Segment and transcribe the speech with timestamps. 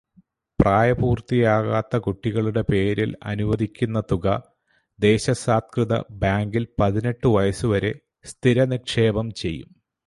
[0.59, 4.25] പ്രായപൂര്ത്തിയാകാത്ത കുട്ടികളുടെ പേരില് അനുവദിക്കുന്ന തുക
[4.99, 7.93] ദേശസാല്ക്കൃത ബാങ്കില് പതിനെട്ടു വയസ്സുവരെ
[8.25, 9.69] സ്ഥിരനിക്ഷേപം ചെയ്യും.